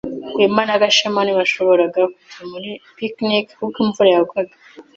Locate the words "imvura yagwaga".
3.85-4.55